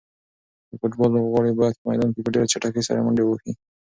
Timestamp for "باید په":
1.59-1.85